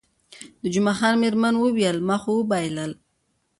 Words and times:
د 0.61 0.63
جمعه 0.73 0.93
خان 0.99 1.13
میرمنې 1.23 1.57
وویل، 1.59 1.97
ما 2.07 2.15
خو 2.21 2.31
وبایلل. 2.39 2.91